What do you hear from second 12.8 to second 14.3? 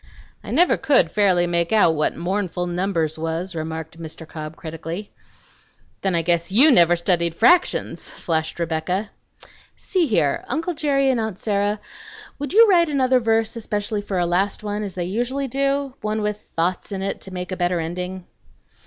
another verse, especially for a